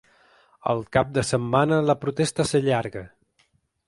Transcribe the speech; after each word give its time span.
El 0.71 0.79
cap 0.95 1.11
de 1.17 1.23
setmana 1.31 1.77
la 1.89 1.97
protesta 2.05 2.47
s’allarga. 2.53 3.05